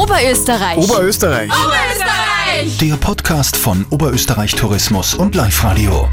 Oberösterreich. 0.00 0.78
Oberösterreich. 0.78 1.50
Oberösterreich. 1.50 2.78
Der 2.78 2.96
Podcast 2.96 3.54
von 3.54 3.84
Oberösterreich 3.90 4.54
Tourismus 4.54 5.12
und 5.12 5.34
Live 5.34 5.62
Radio. 5.62 6.08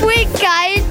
Voll 0.00 0.24
geil. 0.32 0.82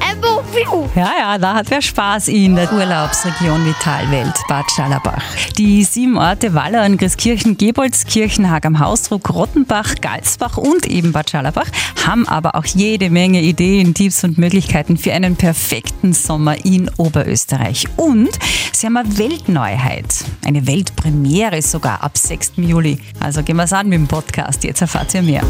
Ja, 0.95 1.11
ja, 1.17 1.37
da 1.39 1.55
hat 1.55 1.71
wer 1.71 1.81
Spaß 1.81 2.27
in 2.27 2.55
der 2.55 2.71
Urlaubsregion 2.71 3.65
Vitalwelt, 3.65 4.35
Bad 4.47 4.69
Schallerbach. 4.69 5.23
Die 5.57 5.83
sieben 5.83 6.17
Orte 6.17 6.53
Wallern, 6.53 6.97
Grieskirchen, 6.97 7.57
Gebolzkirchen, 7.57 8.51
Hag 8.51 8.65
am 8.67 8.79
Hausdruck, 8.79 9.33
Rottenbach, 9.33 9.95
Galsbach 10.01 10.57
und 10.57 10.85
eben 10.85 11.11
Bad 11.11 11.31
Schallerbach 11.31 11.65
haben 12.05 12.27
aber 12.27 12.53
auch 12.53 12.65
jede 12.65 13.09
Menge 13.09 13.41
Ideen, 13.41 13.95
Tipps 13.95 14.23
und 14.23 14.37
Möglichkeiten 14.37 14.97
für 14.97 15.13
einen 15.13 15.35
perfekten 15.37 16.13
Sommer 16.13 16.63
in 16.63 16.89
Oberösterreich. 16.97 17.87
Und 17.97 18.29
sie 18.71 18.85
haben 18.85 18.97
eine 18.97 19.17
Weltneuheit, 19.17 20.13
eine 20.45 20.67
Weltpremiere 20.67 21.63
sogar 21.63 22.03
ab 22.03 22.15
6. 22.15 22.53
Juli. 22.57 22.99
Also 23.19 23.41
gehen 23.41 23.55
wir 23.55 23.63
es 23.63 23.73
an 23.73 23.89
mit 23.89 23.97
dem 23.97 24.07
Podcast, 24.07 24.63
jetzt 24.63 24.81
erfahrt 24.81 25.15
ihr 25.15 25.23
mehr. 25.23 25.43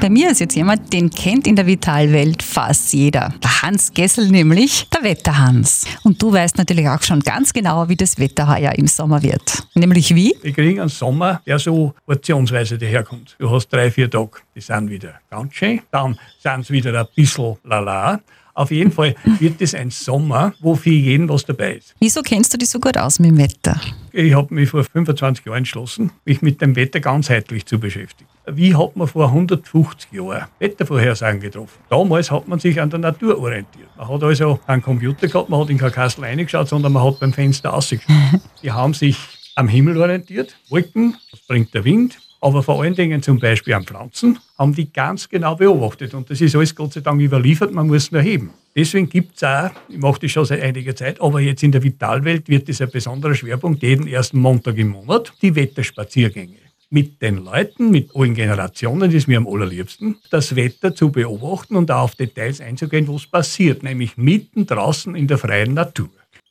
Bei 0.00 0.10
mir 0.10 0.30
ist 0.30 0.40
jetzt 0.40 0.54
jemand, 0.54 0.92
den 0.92 1.08
kennt 1.08 1.46
in 1.46 1.56
der 1.56 1.66
Vitalwelt 1.66 2.42
fast 2.42 2.92
jeder. 2.92 3.32
Der 3.42 3.62
Hans 3.62 3.92
Gessel 3.94 4.28
nämlich, 4.28 4.88
der 4.90 5.02
Wetterhans. 5.02 5.86
Und 6.02 6.20
du 6.20 6.32
weißt 6.32 6.58
natürlich 6.58 6.88
auch 6.88 7.02
schon 7.02 7.20
ganz 7.20 7.52
genau, 7.52 7.88
wie 7.88 7.96
das 7.96 8.18
Wetter 8.18 8.48
heuer 8.48 8.72
im 8.72 8.86
Sommer 8.86 9.22
wird. 9.22 9.66
Nämlich 9.74 10.14
wie? 10.14 10.34
Wir 10.42 10.52
kriegen 10.52 10.80
einen 10.80 10.90
Sommer, 10.90 11.40
der 11.46 11.58
so 11.58 11.94
portionsweise 12.06 12.76
daherkommt. 12.76 13.36
Du 13.38 13.50
hast 13.50 13.68
drei, 13.68 13.90
vier 13.90 14.10
Tage, 14.10 14.38
die 14.54 14.60
sind 14.60 14.90
wieder 14.90 15.14
ganz 15.30 15.54
schön. 15.54 15.80
Dann 15.90 16.18
sind 16.38 16.66
sie 16.66 16.74
wieder 16.74 16.98
ein 17.00 17.06
bisschen 17.14 17.56
lala. 17.64 18.20
Auf 18.52 18.70
jeden 18.70 18.92
Fall 18.92 19.16
wird 19.40 19.60
es 19.60 19.74
ein 19.74 19.90
Sommer, 19.90 20.54
wo 20.60 20.76
für 20.76 20.90
jeden 20.90 21.28
was 21.28 21.44
dabei 21.44 21.76
ist. 21.76 21.94
Wieso 21.98 22.22
kennst 22.22 22.52
du 22.52 22.58
dich 22.58 22.68
so 22.68 22.78
gut 22.78 22.96
aus 22.96 23.18
mit 23.18 23.30
dem 23.30 23.38
Wetter? 23.38 23.80
Ich 24.12 24.34
habe 24.34 24.54
mich 24.54 24.70
vor 24.70 24.84
25 24.84 25.44
Jahren 25.46 25.58
entschlossen, 25.58 26.12
mich 26.24 26.40
mit 26.40 26.60
dem 26.60 26.76
Wetter 26.76 27.00
ganzheitlich 27.00 27.66
zu 27.66 27.80
beschäftigen. 27.80 28.28
Wie 28.46 28.74
hat 28.74 28.94
man 28.94 29.06
vor 29.06 29.28
150 29.28 30.12
Jahren 30.12 30.46
Wettervorhersagen 30.58 31.40
getroffen? 31.40 31.78
Damals 31.88 32.30
hat 32.30 32.46
man 32.46 32.58
sich 32.58 32.78
an 32.78 32.90
der 32.90 32.98
Natur 32.98 33.38
orientiert. 33.38 33.88
Man 33.96 34.06
hat 34.06 34.22
also 34.22 34.60
einen 34.66 34.82
Computer 34.82 35.26
gehabt, 35.28 35.48
man 35.48 35.60
hat 35.60 35.70
in 35.70 35.78
kein 35.78 35.90
Kastel 35.90 36.24
reingeschaut, 36.24 36.68
sondern 36.68 36.92
man 36.92 37.04
hat 37.04 37.20
beim 37.20 37.32
Fenster 37.32 37.70
rausgeschaut. 37.70 38.14
Die 38.62 38.70
haben 38.70 38.92
sich 38.92 39.16
am 39.54 39.68
Himmel 39.68 39.96
orientiert, 39.96 40.56
Wolken, 40.68 41.16
was 41.30 41.40
bringt 41.40 41.72
der 41.72 41.84
Wind, 41.84 42.18
aber 42.42 42.62
vor 42.62 42.82
allen 42.82 42.94
Dingen 42.94 43.22
zum 43.22 43.38
Beispiel 43.38 43.72
an 43.72 43.84
Pflanzen, 43.84 44.38
haben 44.58 44.74
die 44.74 44.92
ganz 44.92 45.26
genau 45.28 45.54
beobachtet. 45.54 46.12
Und 46.12 46.28
das 46.28 46.42
ist 46.42 46.54
alles 46.54 46.74
Gott 46.74 46.92
sei 46.92 47.00
Dank 47.00 47.22
überliefert, 47.22 47.72
man 47.72 47.86
muss 47.86 48.12
nur 48.12 48.20
heben. 48.20 48.50
Deswegen 48.76 49.08
gibt 49.08 49.36
es 49.36 49.44
auch, 49.44 49.70
ich 49.88 49.96
mache 49.96 50.20
das 50.20 50.32
schon 50.32 50.44
seit 50.44 50.60
einiger 50.60 50.94
Zeit, 50.94 51.20
aber 51.22 51.40
jetzt 51.40 51.62
in 51.62 51.72
der 51.72 51.82
Vitalwelt 51.82 52.48
wird 52.48 52.68
das 52.68 52.82
ein 52.82 52.90
besonderer 52.90 53.34
Schwerpunkt, 53.34 53.82
jeden 53.82 54.06
ersten 54.06 54.38
Montag 54.38 54.76
im 54.76 54.88
Monat, 54.88 55.32
die 55.40 55.54
Wetterspaziergänge. 55.54 56.63
Mit 56.94 57.20
den 57.22 57.44
Leuten, 57.44 57.90
mit 57.90 58.14
allen 58.14 58.34
Generationen, 58.34 59.10
das 59.10 59.14
ist 59.14 59.26
mir 59.26 59.38
am 59.38 59.48
allerliebsten, 59.48 60.14
das 60.30 60.54
Wetter 60.54 60.94
zu 60.94 61.10
beobachten 61.10 61.74
und 61.74 61.90
auf 61.90 62.14
Details 62.14 62.60
einzugehen, 62.60 63.08
was 63.08 63.26
passiert, 63.26 63.82
nämlich 63.82 64.16
mitten 64.16 64.64
draußen 64.64 65.16
in 65.16 65.26
der 65.26 65.38
freien 65.38 65.74
Natur. 65.74 66.10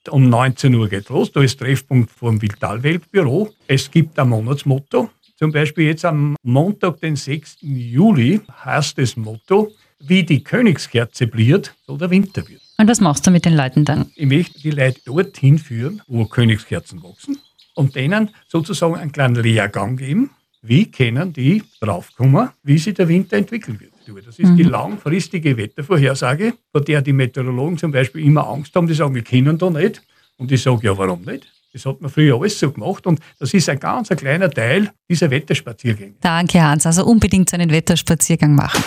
Um 0.10 0.28
19 0.28 0.76
Uhr 0.76 0.90
geht 0.90 1.08
los, 1.08 1.32
da 1.32 1.42
ist 1.42 1.62
Treffpunkt 1.62 2.12
vom 2.12 2.42
Vitalweltbüro. 2.42 3.54
Es 3.68 3.90
gibt 3.90 4.20
ein 4.20 4.28
Monatsmotto, 4.28 5.12
zum 5.38 5.54
Beispiel 5.54 5.86
jetzt 5.86 6.04
am 6.04 6.36
Montag, 6.44 7.00
den 7.00 7.16
6. 7.16 7.60
Juli, 7.62 8.42
heißt 8.66 8.98
das 8.98 9.16
Motto, 9.16 9.72
wie 10.02 10.24
die 10.24 10.44
Königskerze 10.44 11.26
bliert, 11.26 11.74
so 11.88 11.96
der 11.96 12.10
Winter 12.10 12.46
wird. 12.50 12.60
Und 12.78 12.90
was 12.90 13.00
machst 13.00 13.26
du 13.26 13.32
mit 13.32 13.46
den 13.46 13.56
Leuten 13.56 13.86
dann? 13.86 14.12
Ich 14.16 14.28
möchte 14.28 14.60
die 14.60 14.72
Leute 14.72 15.00
dorthin 15.06 15.58
führen, 15.58 16.02
wo 16.06 16.26
Königskerzen 16.26 17.02
wachsen 17.02 17.38
und 17.76 17.96
denen 17.96 18.30
sozusagen 18.48 18.96
einen 18.96 19.12
kleinen 19.12 19.36
Lehrgang 19.36 19.98
geben, 19.98 20.32
wie 20.62 20.90
können 20.90 21.34
die 21.34 21.62
draufkommen, 21.80 22.50
wie 22.64 22.78
sich 22.78 22.94
der 22.94 23.08
Winter 23.08 23.38
entwickeln 23.38 23.80
wird. 23.80 23.94
Das 24.26 24.38
ist 24.38 24.56
die 24.56 24.64
langfristige 24.64 25.56
Wettervorhersage, 25.56 26.54
vor 26.72 26.82
der 26.82 27.02
die 27.02 27.14
Meteorologen 27.14 27.78
zum 27.78 27.92
Beispiel 27.92 28.26
immer 28.26 28.48
Angst 28.48 28.76
haben, 28.76 28.88
die 28.88 28.94
sagen, 28.94 29.16
wir 29.16 29.24
können 29.24 29.58
da 29.58 29.70
nicht. 29.70 30.02
Und 30.38 30.52
ich 30.52 30.62
sage, 30.62 30.88
ja, 30.88 30.98
warum 30.98 31.22
nicht? 31.22 31.48
Das 31.74 31.86
hat 31.86 32.02
man 32.02 32.12
früher 32.12 32.40
alles 32.40 32.60
so 32.60 32.72
gemacht 32.72 33.08
und 33.08 33.20
das 33.40 33.52
ist 33.54 33.68
ein 33.68 33.80
ganz 33.80 34.12
ein 34.12 34.18
kleiner 34.18 34.50
Teil 34.50 34.92
dieser 35.10 35.32
Wetterspaziergänge. 35.32 36.14
Danke, 36.22 36.62
Hans. 36.62 36.86
Also 36.86 37.04
unbedingt 37.04 37.50
so 37.50 37.56
einen 37.56 37.72
Wetterspaziergang 37.72 38.54
machen. 38.54 38.84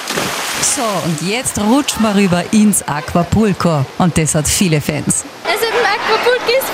So, 0.62 0.82
und 1.04 1.28
jetzt 1.28 1.58
rutschen 1.58 2.02
wir 2.02 2.14
rüber 2.14 2.44
ins 2.52 2.86
Aquapulco. 2.86 3.84
Und 3.98 4.16
das 4.16 4.36
hat 4.36 4.46
viele 4.46 4.80
Fans. 4.80 5.24
Also 5.44 5.66
im 5.96 6.02
Aquapulco 6.02 6.50
ist. 6.50 6.66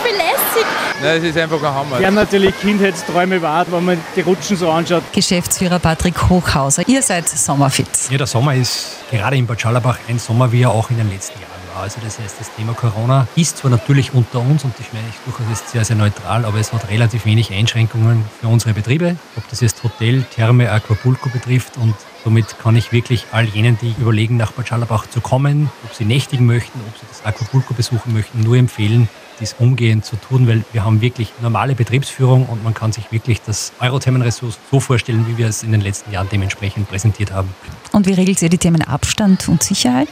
Nein, 1.02 1.16
es 1.18 1.24
ist 1.24 1.38
einfach 1.38 1.62
ein 1.62 1.74
Hammer. 1.74 2.00
Ja, 2.00 2.10
natürlich 2.10 2.58
Kindheitsträume 2.60 3.42
wahr, 3.42 3.66
wenn 3.70 3.84
man 3.84 4.00
die 4.14 4.20
Rutschen 4.20 4.56
so 4.56 4.70
anschaut. 4.70 5.02
Geschäftsführer 5.12 5.78
Patrick 5.78 6.28
Hochhauser, 6.28 6.86
ihr 6.86 7.02
seid 7.02 7.28
sommerfit. 7.28 7.88
Ja, 8.10 8.18
der 8.18 8.26
Sommer 8.26 8.54
ist 8.54 8.98
gerade 9.10 9.36
in 9.36 9.46
Bad 9.46 9.60
Schallerbach 9.60 9.98
ein 10.08 10.18
Sommer, 10.18 10.52
wie 10.52 10.62
er 10.62 10.70
auch 10.70 10.90
in 10.90 10.98
den 10.98 11.10
letzten 11.10 11.40
Jahren 11.40 11.61
Also 11.76 12.00
das 12.02 12.18
heißt, 12.18 12.36
das 12.38 12.54
Thema 12.54 12.74
Corona 12.74 13.26
ist 13.34 13.58
zwar 13.58 13.70
natürlich 13.70 14.12
unter 14.12 14.40
uns 14.40 14.64
und 14.64 14.74
ich 14.78 14.92
meine 14.92 15.06
ich 15.08 15.16
durchaus 15.24 15.52
ist 15.52 15.70
sehr, 15.70 15.84
sehr 15.84 15.96
neutral, 15.96 16.44
aber 16.44 16.58
es 16.58 16.72
hat 16.72 16.88
relativ 16.88 17.24
wenig 17.24 17.52
Einschränkungen 17.52 18.24
für 18.40 18.48
unsere 18.48 18.74
Betriebe, 18.74 19.16
ob 19.36 19.48
das 19.48 19.60
jetzt 19.60 19.82
Hotel, 19.82 20.22
Therme, 20.24 20.70
Aquapulco 20.70 21.28
betrifft 21.30 21.76
und 21.78 21.94
somit 22.24 22.58
kann 22.58 22.76
ich 22.76 22.92
wirklich 22.92 23.26
all 23.32 23.44
jenen, 23.46 23.78
die 23.80 23.94
überlegen, 23.98 24.36
nach 24.36 24.52
Bad 24.52 24.68
Schallerbach 24.68 25.06
zu 25.08 25.20
kommen, 25.20 25.70
ob 25.84 25.94
sie 25.94 26.04
nächtigen 26.04 26.46
möchten, 26.46 26.78
ob 26.86 26.96
sie 26.98 27.06
das 27.08 27.24
Aquapulco 27.24 27.74
besuchen 27.74 28.12
möchten, 28.12 28.40
nur 28.40 28.56
empfehlen, 28.56 29.08
dies 29.40 29.56
umgehend 29.58 30.04
zu 30.04 30.16
tun, 30.16 30.46
weil 30.46 30.64
wir 30.72 30.84
haben 30.84 31.00
wirklich 31.00 31.32
normale 31.40 31.74
Betriebsführung 31.74 32.46
und 32.46 32.62
man 32.62 32.74
kann 32.74 32.92
sich 32.92 33.10
wirklich 33.10 33.40
das 33.42 33.72
Eurothermenressource 33.80 34.58
so 34.70 34.80
vorstellen, 34.80 35.26
wie 35.28 35.38
wir 35.38 35.48
es 35.48 35.62
in 35.62 35.72
den 35.72 35.80
letzten 35.80 36.12
Jahren 36.12 36.28
dementsprechend 36.30 36.88
präsentiert 36.88 37.32
haben. 37.32 37.52
Und 37.92 38.06
wie 38.06 38.12
regelt 38.12 38.40
ihr 38.40 38.48
die 38.48 38.58
Themen 38.58 38.82
Abstand 38.82 39.48
und 39.48 39.62
Sicherheit? 39.62 40.08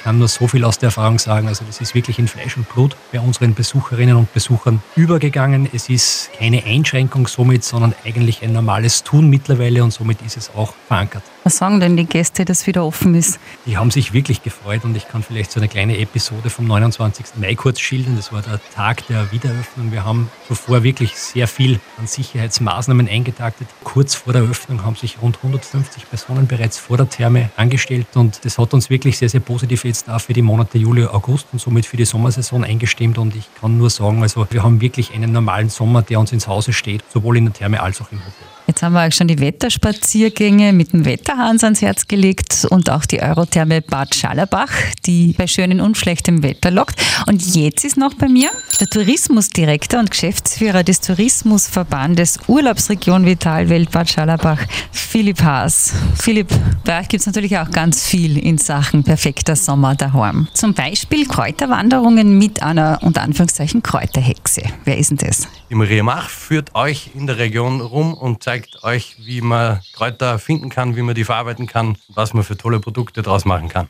Ich 0.00 0.04
kann 0.04 0.18
nur 0.18 0.28
so 0.28 0.48
viel 0.48 0.64
aus 0.64 0.78
der 0.78 0.86
Erfahrung 0.86 1.18
sagen. 1.18 1.46
Also 1.46 1.62
das 1.66 1.78
ist 1.82 1.94
wirklich 1.94 2.18
in 2.18 2.26
Fleisch 2.26 2.56
und 2.56 2.66
Blut 2.70 2.96
bei 3.12 3.20
unseren 3.20 3.52
Besucherinnen 3.52 4.16
und 4.16 4.32
Besuchern 4.32 4.82
übergegangen. 4.96 5.68
Es 5.74 5.90
ist 5.90 6.30
keine 6.38 6.64
Einschränkung 6.64 7.26
somit, 7.26 7.64
sondern 7.64 7.94
eigentlich 8.02 8.42
ein 8.42 8.54
normales 8.54 9.04
Tun 9.04 9.28
mittlerweile 9.28 9.84
und 9.84 9.90
somit 9.90 10.22
ist 10.22 10.38
es 10.38 10.52
auch 10.56 10.72
verankert. 10.88 11.22
Was 11.44 11.58
sagen 11.58 11.80
denn 11.80 11.98
die 11.98 12.06
Gäste, 12.06 12.46
dass 12.46 12.66
wieder 12.66 12.84
offen 12.84 13.14
ist? 13.14 13.38
Die 13.66 13.76
haben 13.76 13.90
sich 13.90 14.14
wirklich 14.14 14.42
gefreut 14.42 14.84
und 14.84 14.96
ich 14.96 15.06
kann 15.06 15.22
vielleicht 15.22 15.50
so 15.50 15.60
eine 15.60 15.68
kleine 15.68 15.98
Episode 15.98 16.48
vom 16.48 16.66
29. 16.66 17.26
Mai 17.36 17.54
kurz 17.54 17.80
schildern. 17.80 18.16
Das 18.16 18.32
war 18.32 18.40
der 18.40 18.58
Tag 18.74 19.06
der 19.08 19.30
Wiedereröffnung. 19.32 19.92
Wir 19.92 20.04
haben 20.04 20.30
zuvor 20.48 20.82
wirklich 20.82 21.16
sehr 21.16 21.46
viel 21.46 21.78
an 21.98 22.06
Sicherheitsmaßnahmen 22.06 23.06
eingetaktet. 23.06 23.68
Kurz 23.84 24.14
vor 24.14 24.32
der 24.32 24.42
Eröffnung 24.42 24.82
haben 24.82 24.96
sich 24.96 25.20
rund 25.20 25.36
150 25.38 26.08
Personen 26.08 26.46
bereits 26.46 26.78
vor 26.78 26.96
der 26.96 27.08
Therme 27.08 27.50
angestellt 27.56 28.06
und 28.14 28.44
das 28.44 28.56
hat 28.56 28.72
uns 28.72 28.88
wirklich 28.88 29.18
sehr, 29.18 29.28
sehr 29.28 29.40
positiv 29.40 29.84
jetzt 29.90 30.08
auch 30.08 30.20
für 30.20 30.32
die 30.32 30.42
Monate 30.42 30.78
Juli, 30.78 31.04
August 31.04 31.48
und 31.52 31.60
somit 31.60 31.84
für 31.84 31.96
die 31.96 32.04
Sommersaison 32.04 32.64
eingestimmt 32.64 33.18
und 33.18 33.34
ich 33.34 33.48
kann 33.60 33.76
nur 33.76 33.90
sagen, 33.90 34.22
also 34.22 34.46
wir 34.50 34.62
haben 34.62 34.80
wirklich 34.80 35.12
einen 35.12 35.32
normalen 35.32 35.68
Sommer, 35.68 36.02
der 36.02 36.20
uns 36.20 36.32
ins 36.32 36.46
Hause 36.46 36.72
steht, 36.72 37.02
sowohl 37.12 37.36
in 37.36 37.46
der 37.46 37.54
Therme 37.54 37.82
als 37.82 38.00
auch 38.00 38.10
im 38.12 38.18
Hotel. 38.18 38.49
Jetzt 38.70 38.84
haben 38.84 38.92
wir 38.92 39.04
auch 39.04 39.10
schon 39.10 39.26
die 39.26 39.40
Wetterspaziergänge 39.40 40.72
mit 40.72 40.92
dem 40.92 41.04
Wetterhans 41.04 41.64
ans 41.64 41.82
Herz 41.82 42.06
gelegt 42.06 42.68
und 42.70 42.88
auch 42.88 43.04
die 43.04 43.20
Eurotherme 43.20 43.82
Bad 43.82 44.14
Schallerbach, 44.14 44.70
die 45.06 45.34
bei 45.36 45.48
schönem 45.48 45.80
und 45.80 45.96
schlechtem 45.96 46.44
Wetter 46.44 46.70
lockt. 46.70 46.94
Und 47.26 47.42
jetzt 47.56 47.84
ist 47.84 47.96
noch 47.96 48.14
bei 48.14 48.28
mir 48.28 48.48
der 48.78 48.86
Tourismusdirektor 48.86 49.98
und 49.98 50.12
Geschäftsführer 50.12 50.84
des 50.84 51.00
Tourismusverbandes 51.00 52.38
Urlaubsregion 52.46 53.26
Vitalwelt 53.26 53.90
Bad 53.90 54.08
Schallerbach, 54.08 54.60
Philipp 54.92 55.42
Haas. 55.42 55.92
Philipp, 56.14 56.46
bei 56.84 57.00
euch 57.00 57.08
gibt 57.08 57.22
es 57.22 57.26
natürlich 57.26 57.58
auch 57.58 57.72
ganz 57.72 58.06
viel 58.06 58.38
in 58.38 58.56
Sachen 58.56 59.02
perfekter 59.02 59.56
Sommer 59.56 59.96
daheim. 59.96 60.46
Zum 60.54 60.74
Beispiel 60.74 61.26
Kräuterwanderungen 61.26 62.38
mit 62.38 62.62
einer, 62.62 63.00
unter 63.02 63.22
Anführungszeichen, 63.22 63.82
Kräuterhexe. 63.82 64.62
Wer 64.84 64.96
ist 64.96 65.10
denn 65.10 65.18
das? 65.18 65.48
Die 65.70 65.74
Maria 65.74 66.04
Mach 66.04 66.28
führt 66.28 66.74
euch 66.76 67.10
in 67.14 67.26
der 67.26 67.38
Region 67.38 67.80
rum 67.80 68.14
und 68.14 68.44
zeigt 68.44 68.59
euch, 68.82 69.16
wie 69.18 69.40
man 69.40 69.80
Kräuter 69.92 70.38
finden 70.38 70.68
kann, 70.68 70.96
wie 70.96 71.02
man 71.02 71.14
die 71.14 71.24
verarbeiten 71.24 71.66
kann, 71.66 71.96
was 72.08 72.34
man 72.34 72.44
für 72.44 72.56
tolle 72.56 72.80
Produkte 72.80 73.22
draus 73.22 73.44
machen 73.44 73.68
kann. 73.68 73.88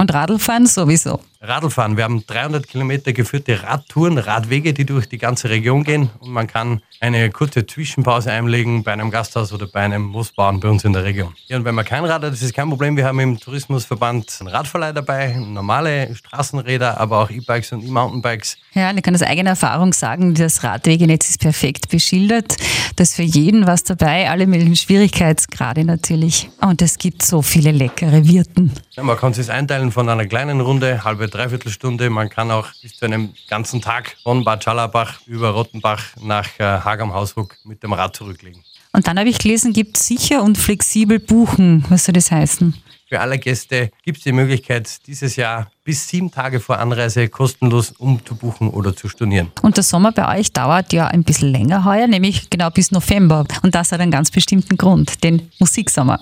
Und 0.00 0.14
Radlfahren 0.14 0.66
sowieso. 0.66 1.20
Radlfahren. 1.40 1.96
Wir 1.96 2.04
haben 2.04 2.24
300 2.26 2.66
Kilometer 2.66 3.12
geführte 3.12 3.62
Radtouren, 3.62 4.18
Radwege, 4.18 4.72
die 4.72 4.84
durch 4.84 5.08
die 5.08 5.18
ganze 5.18 5.50
Region 5.50 5.84
gehen. 5.84 6.10
Und 6.18 6.30
man 6.30 6.48
kann 6.48 6.82
eine 7.00 7.30
kurze 7.30 7.64
Zwischenpause 7.64 8.32
einlegen 8.32 8.82
bei 8.82 8.92
einem 8.92 9.10
Gasthaus 9.10 9.52
oder 9.52 9.68
bei 9.68 9.80
einem 9.80 10.02
Moosbauern 10.02 10.58
bei 10.58 10.68
uns 10.68 10.84
in 10.84 10.92
der 10.92 11.04
Region. 11.04 11.32
Ja, 11.46 11.56
und 11.56 11.64
wenn 11.64 11.76
man 11.76 11.84
kein 11.84 12.04
Rad 12.04 12.22
hat, 12.22 12.32
das 12.32 12.42
ist 12.42 12.54
kein 12.54 12.68
Problem. 12.68 12.96
Wir 12.96 13.06
haben 13.06 13.20
im 13.20 13.38
Tourismusverband 13.38 14.36
einen 14.40 14.48
Radverleih 14.48 14.92
dabei, 14.92 15.36
normale 15.36 16.12
Straßenräder, 16.14 16.98
aber 16.98 17.22
auch 17.22 17.30
E-Bikes 17.30 17.70
und 17.72 17.84
E-Mountainbikes. 17.84 18.56
Ja, 18.74 18.92
ich 18.92 19.02
kann 19.02 19.14
aus 19.14 19.22
eigener 19.22 19.50
Erfahrung 19.50 19.92
sagen, 19.92 20.34
das 20.34 20.64
Radwegenetz 20.64 21.28
ist 21.28 21.40
perfekt 21.40 21.88
beschildert. 21.88 22.56
Da 22.96 23.02
ist 23.02 23.14
für 23.14 23.22
jeden 23.22 23.68
was 23.68 23.84
dabei, 23.84 24.28
alle 24.28 24.48
möglichen 24.48 24.74
Schwierigkeitsgrade 24.74 25.84
natürlich. 25.84 26.50
Und 26.60 26.82
es 26.82 26.98
gibt 26.98 27.22
so 27.22 27.42
viele 27.42 27.70
leckere 27.70 28.26
Wirten. 28.26 28.72
Ja, 28.90 29.04
man 29.04 29.16
kann 29.16 29.30
es 29.30 29.48
einteilen 29.48 29.87
wählen 29.88 29.92
von 29.92 30.08
einer 30.08 30.26
kleinen 30.26 30.60
Runde, 30.60 31.04
halbe, 31.04 31.28
dreiviertel 31.28 31.70
Stunde. 31.70 32.10
Man 32.10 32.28
kann 32.28 32.50
auch 32.50 32.68
bis 32.82 32.96
zu 32.96 33.06
einem 33.06 33.32
ganzen 33.48 33.80
Tag 33.80 34.16
von 34.22 34.44
Bad 34.44 34.64
Schallerbach 34.64 35.20
über 35.26 35.50
Rottenbach 35.50 36.02
nach 36.20 36.46
äh, 36.58 36.64
Haag 36.64 37.00
am 37.00 37.14
Hausruck 37.14 37.56
mit 37.64 37.82
dem 37.82 37.92
Rad 37.92 38.14
zurücklegen. 38.14 38.62
Und 38.92 39.06
dann 39.06 39.18
habe 39.18 39.28
ich 39.28 39.38
gelesen, 39.38 39.72
gibt 39.72 39.96
sicher 39.96 40.42
und 40.42 40.58
flexibel 40.58 41.18
buchen. 41.18 41.84
Was 41.88 42.04
soll 42.04 42.14
das 42.14 42.30
heißen? 42.30 42.74
Für 43.08 43.20
alle 43.20 43.38
Gäste 43.38 43.90
gibt 44.04 44.18
es 44.18 44.24
die 44.24 44.32
Möglichkeit, 44.32 45.06
dieses 45.06 45.36
Jahr 45.36 45.70
bis 45.84 46.06
sieben 46.06 46.30
Tage 46.30 46.60
vor 46.60 46.78
Anreise 46.78 47.28
kostenlos 47.28 47.92
umzubuchen 47.92 48.68
oder 48.68 48.94
zu 48.94 49.08
stornieren. 49.08 49.50
Und 49.62 49.76
der 49.78 49.84
Sommer 49.84 50.12
bei 50.12 50.38
euch 50.38 50.52
dauert 50.52 50.92
ja 50.92 51.06
ein 51.06 51.24
bisschen 51.24 51.50
länger 51.50 51.86
heuer, 51.86 52.06
nämlich 52.06 52.50
genau 52.50 52.68
bis 52.68 52.90
November. 52.90 53.46
Und 53.62 53.74
das 53.74 53.92
hat 53.92 54.00
einen 54.00 54.10
ganz 54.10 54.30
bestimmten 54.30 54.76
Grund, 54.76 55.24
den 55.24 55.50
Musiksommer. 55.58 56.20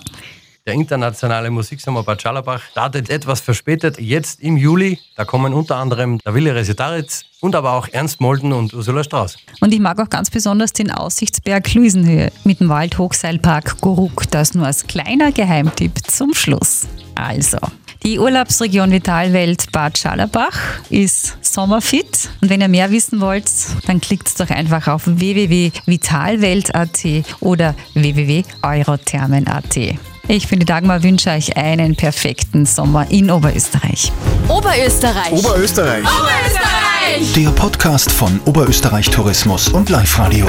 Der 0.67 0.73
internationale 0.73 1.49
Musiksommer 1.49 2.03
Bad 2.03 2.21
Schallerbach 2.21 2.61
startet 2.71 3.09
etwas 3.09 3.39
verspätet, 3.39 4.01
jetzt 4.01 4.41
im 4.41 4.57
Juli. 4.57 4.99
Da 5.15 5.23
kommen 5.23 5.53
unter 5.53 5.77
anderem 5.77 6.19
der 6.25 6.33
Wille 6.33 6.53
Resetaritz 6.53 7.23
und 7.39 7.55
aber 7.55 7.71
auch 7.71 7.87
Ernst 7.89 8.19
Molden 8.19 8.51
und 8.51 8.73
Ursula 8.73 9.05
Strauß. 9.05 9.37
Und 9.61 9.73
ich 9.73 9.79
mag 9.79 9.97
auch 10.01 10.09
ganz 10.09 10.29
besonders 10.29 10.73
den 10.73 10.91
Aussichtsberg 10.91 11.73
Luisenhöhe 11.73 12.33
mit 12.43 12.59
dem 12.59 12.67
Waldhochseilpark 12.67 13.79
Goruk. 13.79 14.29
Das 14.29 14.55
nur 14.55 14.65
als 14.65 14.85
kleiner 14.87 15.31
Geheimtipp 15.31 16.05
zum 16.05 16.33
Schluss. 16.33 16.85
Also, 17.15 17.59
die 18.03 18.19
Urlaubsregion 18.19 18.91
Vitalwelt 18.91 19.71
Bad 19.71 19.97
Schallerbach 19.97 20.59
ist 20.89 21.37
sommerfit. 21.39 22.29
Und 22.41 22.49
wenn 22.49 22.59
ihr 22.59 22.67
mehr 22.67 22.91
wissen 22.91 23.21
wollt, 23.21 23.49
dann 23.85 24.01
klickt 24.01 24.37
doch 24.37 24.49
einfach 24.49 24.89
auf 24.89 25.03
www.vitalwelt.at 25.05 27.05
oder 27.39 27.73
www.eurothermen.at. 27.93 29.97
Ich 30.29 30.49
bin 30.49 30.59
die 30.59 30.65
Dagmar, 30.65 31.03
wünsche 31.03 31.29
euch 31.29 31.55
einen 31.55 31.95
perfekten 31.95 32.65
Sommer 32.65 33.09
in 33.09 33.31
Oberösterreich. 33.31 34.11
Oberösterreich. 34.49 35.31
Oberösterreich. 35.31 36.03
Oberösterreich. 36.03 37.33
Der 37.33 37.49
Podcast 37.51 38.11
von 38.11 38.39
Oberösterreich 38.45 39.09
Tourismus 39.09 39.69
und 39.69 39.89
Live 39.89 40.19
Radio. 40.19 40.45